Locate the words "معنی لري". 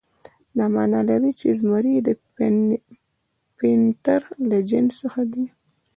0.73-1.31